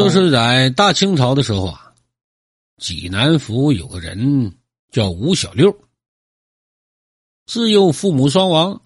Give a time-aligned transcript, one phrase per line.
[0.00, 1.94] 就是在大清朝的时候啊，
[2.78, 4.56] 济南府有个人
[4.90, 5.78] 叫吴小六，
[7.44, 8.82] 自幼父母双亡，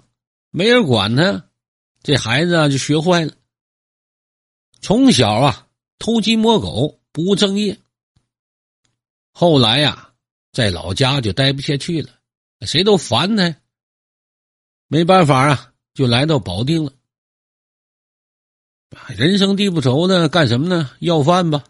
[0.50, 1.48] 没人管他，
[2.02, 3.32] 这孩子啊就学坏了。
[4.80, 5.68] 从小啊
[6.00, 7.78] 偷鸡摸狗，不务正业。
[9.30, 10.14] 后来呀，
[10.50, 12.10] 在老家就待不下去了，
[12.62, 13.54] 谁都烦他，
[14.88, 16.92] 没办法啊，就来到保定了。
[19.16, 20.90] 人生地不熟的，干什么呢？
[21.00, 21.64] 要饭吧。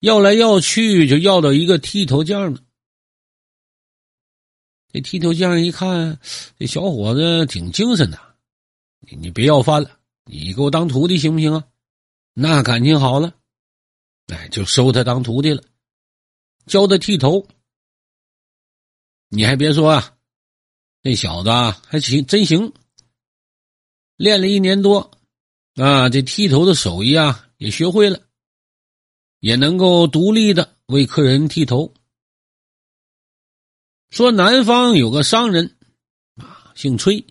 [0.00, 2.62] 要来要去，就要到一个剃头匠的。
[4.92, 6.18] 这剃头匠一看，
[6.58, 8.18] 这小伙子挺精神的，
[9.00, 11.64] 你你别要饭了，你给我当徒弟行不行啊？
[12.34, 13.34] 那感情好了，
[14.26, 15.62] 哎，就收他当徒弟了，
[16.66, 17.46] 教他剃头。
[19.28, 20.16] 你还别说啊，
[21.00, 21.50] 那小子
[21.86, 22.72] 还行，真行，
[24.16, 25.10] 练了一年多。
[25.74, 28.20] 啊，这剃头的手艺啊，也学会了，
[29.40, 31.94] 也能够独立的为客人剃头。
[34.10, 35.78] 说南方有个商人，
[36.34, 37.26] 啊，姓崔，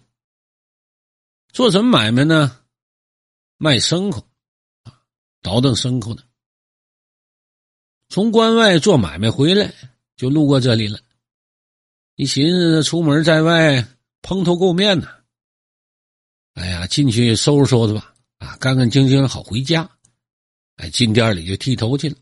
[1.54, 2.64] 做什么买卖呢？
[3.58, 4.28] 卖牲口，
[4.82, 5.04] 啊，
[5.44, 6.24] 倒腾牲口的。
[8.10, 9.72] 从关外做买卖回来，
[10.16, 11.00] 就路过这里了。
[12.16, 13.88] 一寻思，出门在外，
[14.24, 15.08] 蓬头垢面呢。
[16.56, 18.11] 哎呀，进去收拾收拾吧。
[18.42, 19.88] 啊，干干净净好回家，
[20.78, 22.18] 哎，进店里就剃头去了。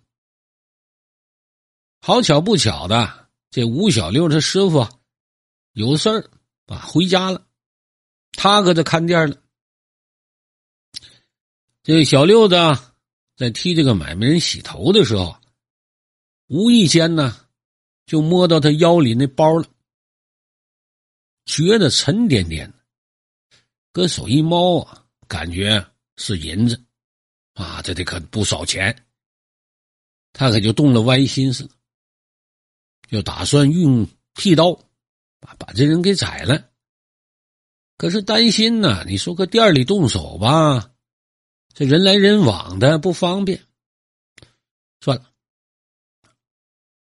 [2.01, 4.85] 好巧不巧的，这吴小六他师傅
[5.71, 6.29] 有事儿
[6.65, 7.47] 啊，回家了，
[8.33, 9.37] 他搁这看店呢。
[11.83, 12.55] 这小六子
[13.37, 15.39] 在替这个买卖人洗头的时候，
[16.47, 17.47] 无意间呢，
[18.05, 19.65] 就摸到他腰里那包了，
[21.45, 22.77] 觉得沉甸甸的，
[23.93, 25.89] 搁手一摸啊，感觉。
[26.19, 26.83] 是银子，
[27.53, 29.05] 啊，这得可不少钱。
[30.33, 31.67] 他可就动了歪心思，
[33.09, 34.73] 就打算用剃刀，
[35.39, 36.69] 把把这人给宰了。
[37.97, 40.91] 可是担心呢，你说搁店里动手吧，
[41.73, 43.65] 这人来人往的不方便。
[44.99, 45.33] 算了，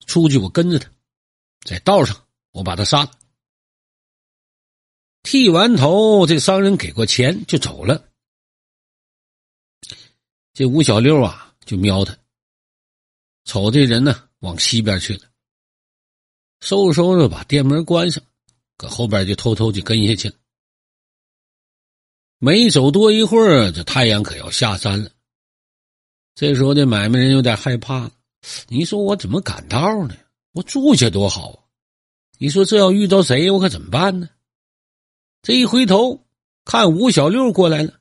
[0.06, 0.91] 出去我跟着他，
[1.64, 3.10] 在道上我把他杀了。
[5.22, 8.12] 剃完头，这商人给过钱就走了。
[10.56, 12.16] 这吴小六啊，就瞄他，
[13.44, 15.28] 瞅这人呢，往西边去了。
[16.60, 18.24] 收拾收拾，把店门关上，
[18.78, 20.34] 搁后边就偷偷就跟下去了。
[22.38, 25.10] 没走多一会儿，这太阳可要下山了。
[26.34, 28.12] 这时候，这买卖人有点害怕了。
[28.68, 30.16] 你说我怎么赶道呢？
[30.52, 31.58] 我住下多好啊！
[32.38, 34.30] 你说这要遇到谁，我可怎么办呢？
[35.42, 36.26] 这一回头，
[36.64, 38.00] 看吴小六过来了，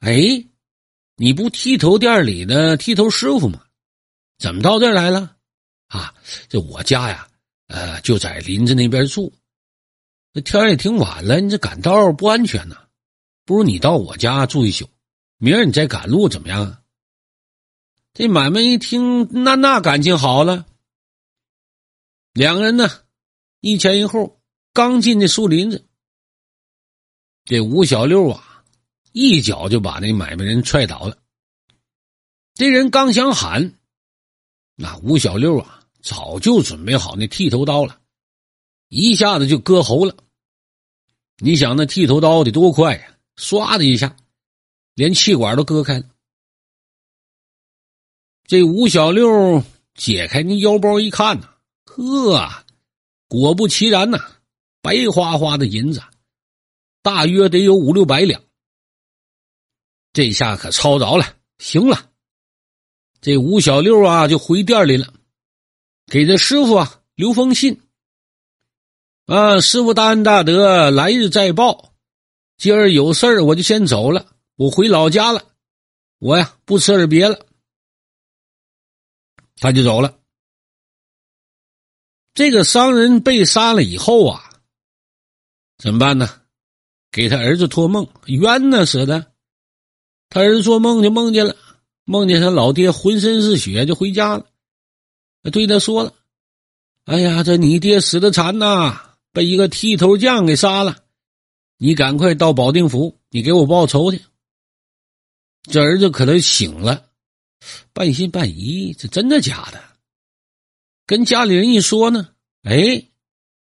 [0.00, 0.44] 哎。
[1.20, 3.64] 你不剃头店里的剃头师傅吗？
[4.38, 5.36] 怎么到这儿来了？
[5.88, 6.14] 啊，
[6.48, 7.28] 这我家呀，
[7.66, 9.32] 呃，就在林子那边住。
[10.32, 12.86] 这天也挺晚了，你这赶道不安全呐。
[13.44, 14.88] 不如你到我家住一宿，
[15.38, 16.82] 明儿你再赶路怎么样啊？
[18.14, 20.66] 这买卖一听，那那感情好了。
[22.32, 22.88] 两个人呢，
[23.60, 24.40] 一前一后，
[24.72, 25.84] 刚进这树林子，
[27.44, 28.44] 这吴小六啊。
[29.20, 31.18] 一脚就把那买卖人踹倒了。
[32.54, 33.74] 这人刚想喊，
[34.76, 38.00] 那吴小六啊，早就准备好那剃头刀了，
[38.88, 40.16] 一下子就割喉了。
[41.38, 43.18] 你想那剃头刀得多快呀？
[43.34, 44.16] 唰的一下，
[44.94, 46.08] 连气管都割开了。
[48.46, 49.64] 这吴小六
[49.94, 51.56] 解开那腰包一看呐，
[51.86, 52.64] 呵，
[53.26, 54.18] 果不其然呐，
[54.80, 56.00] 白花花的银子，
[57.02, 58.40] 大约得有五六百两。
[60.12, 62.10] 这下可抄着了，行了，
[63.20, 65.12] 这吴小六啊就回店里了，
[66.06, 67.82] 给这师傅啊留封信。
[69.26, 71.94] 啊，师傅大恩大德，来日再报。
[72.56, 75.54] 今儿有事儿，我就先走了，我回老家了。
[76.18, 77.46] 我呀不辞而别了，
[79.56, 80.18] 他就走了。
[82.32, 84.50] 这个商人被杀了以后啊，
[85.76, 86.40] 怎么办呢？
[87.10, 89.32] 给他儿子托梦，冤呢，舍得。
[90.30, 91.56] 他儿子做梦就梦见了，
[92.04, 94.46] 梦见他老爹浑身是血就回家了，
[95.50, 96.14] 对他说了
[97.04, 100.98] ：“哎呀，这你爹死的惨呐，被一个剃头匠给杀了，
[101.78, 104.22] 你赶快到保定府，你给我报仇去。”
[105.70, 107.10] 这儿子可能醒了，
[107.92, 109.82] 半信半疑，这真的假的？
[111.06, 112.28] 跟家里人一说呢，
[112.62, 113.06] 哎，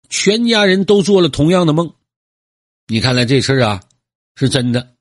[0.09, 1.93] 全家人都做了同样的梦，
[2.87, 3.83] 你看来这事儿啊
[4.35, 4.95] 是真的。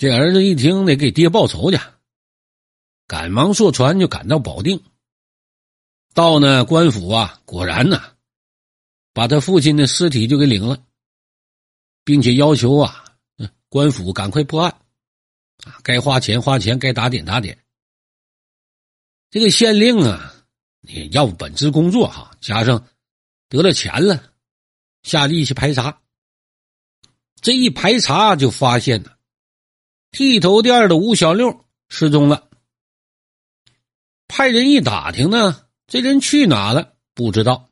[0.00, 1.78] 这儿子一听，得给爹报仇去，
[3.06, 4.82] 赶忙坐船就赶到保定。
[6.14, 8.16] 到呢官府啊，果然呢，
[9.12, 10.82] 把他父亲的尸体就给领了，
[12.02, 13.04] 并且要求啊，
[13.68, 14.70] 官府赶快破案，
[15.64, 17.62] 啊，该花钱花钱，该打点打点。
[19.28, 20.34] 这个县令啊，
[20.80, 22.88] 你要本职工作哈，加上
[23.50, 24.32] 得了钱了，
[25.02, 26.00] 下力去排查。
[27.42, 29.18] 这一排查就发现了，
[30.10, 32.50] 剃头店的吴小六失踪了，
[34.26, 35.66] 派人一打听呢。
[35.86, 36.94] 这人去哪了？
[37.14, 37.68] 不知道。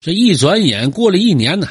[0.00, 1.68] 这一转眼过了一年呢，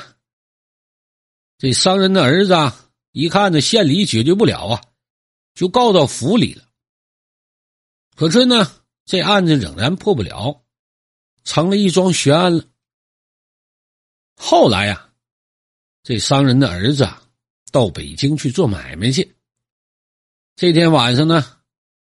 [1.57, 4.81] 这商人的儿子啊，一看这县里解决不了啊，
[5.53, 6.63] 就告到府里了。
[8.15, 8.71] 可是呢，
[9.05, 10.65] 这案子仍然破不了，
[11.43, 12.65] 成了一桩悬案了。
[14.35, 15.09] 后来呀，
[16.03, 17.21] 这商人的儿子啊，
[17.71, 19.35] 到北京去做买卖去。
[20.55, 21.59] 这天晚上呢，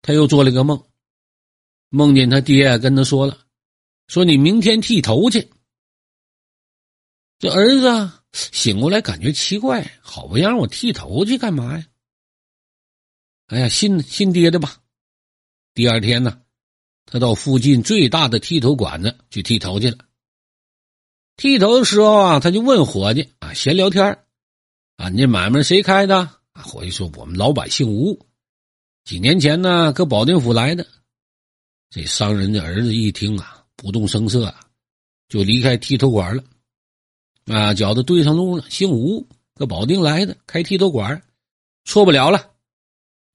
[0.01, 0.83] 他又做了个梦。
[1.89, 3.45] 梦见他爹跟他说了
[4.07, 5.49] ：“说你明天剃头去。”
[7.39, 11.85] 这儿子醒过来感觉奇怪，好不让我剃头去干嘛呀？
[13.47, 14.81] 哎呀，信信爹的吧。
[15.75, 16.41] 第二天呢，
[17.05, 19.97] 他到附近最大的剃头馆子去剃头去了。
[21.35, 24.22] 剃头的时候啊，他就问伙计啊，闲聊天
[25.03, 26.17] 啊，你这买卖谁开的？
[26.53, 28.25] 啊，伙计说我们老板姓吴，
[29.03, 30.87] 几年前呢，搁保定府来的。
[31.89, 34.61] 这商人的儿子一听啊，不动声色啊，
[35.27, 36.41] 就离开剃头馆了。
[37.47, 41.21] 啊，脚都对上路了，姓吴，搁保定来的，开剃头馆，
[41.83, 42.51] 错不了了，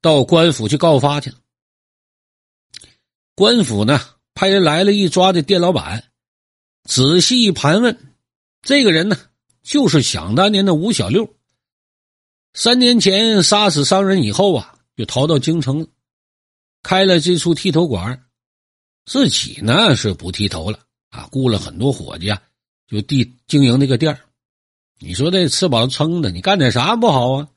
[0.00, 1.36] 到官府去告发去了。
[3.34, 4.00] 官府呢，
[4.32, 6.02] 派人来了，一抓这店老板，
[6.84, 8.14] 仔细一盘问，
[8.62, 9.18] 这个人呢，
[9.62, 11.34] 就是想当年的吴小六。
[12.60, 15.86] 三年前杀死商人以后啊，就逃到京城了，
[16.82, 18.24] 开了这处剃头馆。
[19.04, 22.42] 自己呢是不剃头了啊，雇了很多伙计啊，
[22.88, 24.18] 就地经营那个店
[24.98, 27.48] 你说这吃饱了撑的，你干点啥不好啊？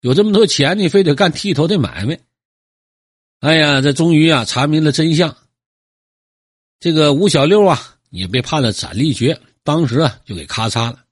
[0.00, 2.20] 有这么多钱，你非得干剃头的买卖？
[3.40, 5.34] 哎呀，这终于啊查明了真相。
[6.78, 11.05] 这个吴小六啊也被判了斩立决，当时啊就给咔嚓了。